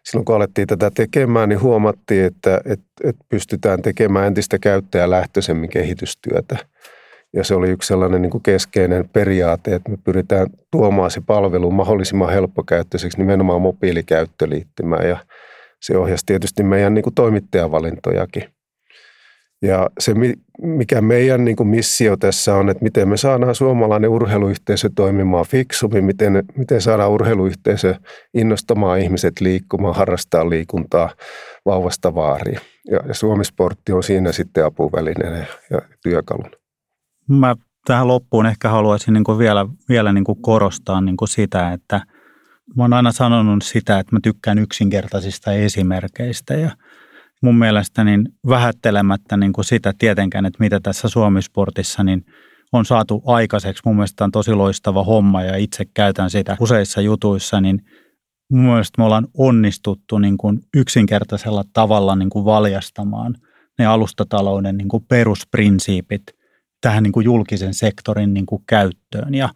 [0.05, 6.57] silloin kun alettiin tätä tekemään, niin huomattiin, että, että, että pystytään tekemään entistä käyttäjälähtöisemmin kehitystyötä.
[7.37, 11.71] Ja se oli yksi sellainen niin kuin keskeinen periaate, että me pyritään tuomaan se palvelu
[11.71, 15.09] mahdollisimman helppokäyttöiseksi nimenomaan mobiilikäyttöliittymään.
[15.09, 15.17] Ja
[15.81, 18.45] se ohjasi tietysti meidän niin kuin toimittajavalintojakin.
[19.63, 20.15] Ja se,
[20.63, 26.05] mikä meidän niin kuin missio tässä on, että miten me saadaan suomalainen urheiluyhteisö toimimaan fiksummin,
[26.05, 27.95] miten, miten saadaan urheiluyhteisö
[28.35, 31.11] innostamaan ihmiset liikkumaan, harrastaa liikuntaa
[31.65, 32.61] vauvasta vaariin.
[32.91, 36.51] Ja, ja Suomisportti on siinä sitten apuvälineenä ja, työkalun.
[37.29, 37.57] Mä
[37.87, 42.01] tähän loppuun ehkä haluaisin niin kuin vielä, vielä niin kuin korostaa niin kuin sitä, että
[42.77, 46.71] mä oon aina sanonut sitä, että mä tykkään yksinkertaisista esimerkkeistä ja–
[47.43, 52.25] mun mielestä niin vähättelemättä niin kuin sitä tietenkään, että mitä tässä Suomisportissa niin
[52.73, 53.83] on saatu aikaiseksi.
[53.87, 57.85] Mun mielestä on tosi loistava homma ja itse käytän sitä useissa jutuissa, niin
[58.51, 63.35] mun mielestä me ollaan onnistuttu niin kuin yksinkertaisella tavalla niin kuin valjastamaan
[63.79, 66.23] ne alustatalouden niin kuin perusprinsiipit
[66.81, 69.35] tähän niin kuin julkisen sektorin niin kuin käyttöön.
[69.35, 69.49] Ja,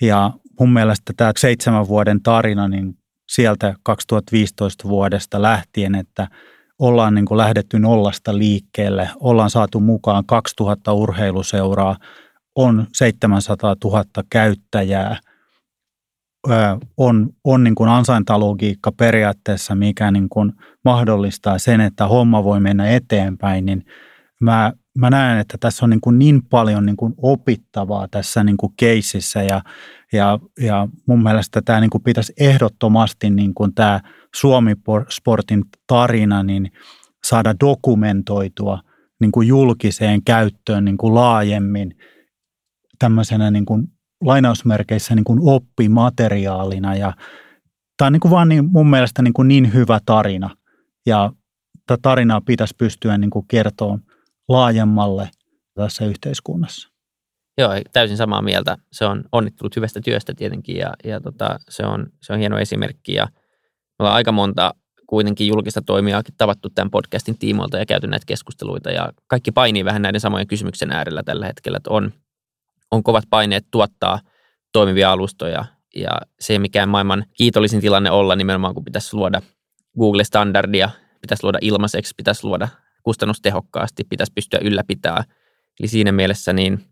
[0.00, 0.30] ja
[0.60, 2.94] mun mielestä tämä seitsemän vuoden tarina niin
[3.28, 6.28] sieltä 2015 vuodesta lähtien, että–
[6.78, 11.96] ollaan niin kuin lähdetty nollasta liikkeelle, ollaan saatu mukaan 2000 urheiluseuraa,
[12.56, 15.16] on 700 000 käyttäjää,
[16.96, 20.52] on, on niin kuin ansaintalogiikka periaatteessa, mikä niin kuin
[20.84, 23.84] mahdollistaa sen, että homma voi mennä eteenpäin, niin
[24.40, 28.56] mä, mä näen, että tässä on niin, kuin niin paljon niin kuin opittavaa tässä niin
[28.56, 29.62] kuin keississä ja,
[30.12, 34.00] ja, ja mun mielestä tämä niin kuin pitäisi ehdottomasti niin kuin tämä–
[34.36, 36.72] Suomi-sportin tarina niin
[37.26, 38.80] saada dokumentoitua
[39.20, 41.96] niin kuin julkiseen käyttöön niin kuin laajemmin
[42.98, 43.88] tämmöisenä niin kuin
[44.20, 46.96] lainausmerkeissä niin kuin oppimateriaalina.
[46.96, 47.12] Ja
[47.96, 50.56] tämä on niin kuin vaan niin, mun mielestä niin, kuin niin hyvä tarina
[51.06, 51.32] ja
[51.86, 53.98] tätä tarinaa pitäisi pystyä niin kuin kertoa
[54.52, 55.30] laajemmalle
[55.74, 56.88] tässä yhteiskunnassa.
[57.58, 58.76] Joo, täysin samaa mieltä.
[58.92, 63.14] Se on onnittelut hyvästä työstä tietenkin ja, ja tota, se, on, se on hieno esimerkki
[63.14, 63.28] ja–
[63.98, 64.74] me ollaan aika monta
[65.06, 70.02] kuitenkin julkista toimijaakin tavattu tämän podcastin tiimoilta ja käyty näitä keskusteluita ja kaikki painii vähän
[70.02, 72.12] näiden samojen kysymyksen äärellä tällä hetkellä, että on,
[72.90, 74.20] on kovat paineet tuottaa
[74.72, 79.42] toimivia alustoja ja se mikään maailman kiitollisin tilanne olla nimenomaan, kun pitäisi luoda
[79.98, 80.90] Google-standardia,
[81.20, 82.68] pitäisi luoda ilmaiseksi, pitäisi luoda
[83.02, 85.24] kustannustehokkaasti, pitäisi pystyä ylläpitämään.
[85.80, 86.84] Eli siinä mielessä niin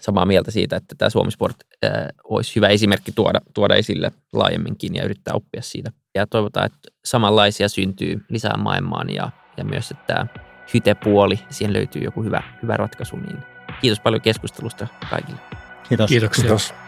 [0.00, 1.90] samaa mieltä siitä, että tämä Suomi Sport äh,
[2.24, 5.92] olisi hyvä esimerkki tuoda, tuoda esille laajemminkin ja yrittää oppia siitä.
[6.14, 10.26] Ja toivotaan, että samanlaisia syntyy lisää maailmaan ja, ja myös, että tämä
[10.74, 13.16] hytepuoli, siihen löytyy joku hyvä, hyvä ratkaisu.
[13.16, 13.38] Niin
[13.80, 15.38] kiitos paljon keskustelusta kaikille.
[15.88, 16.08] Kiitos.
[16.08, 16.42] Kiitoksia.
[16.42, 16.85] Kiitos.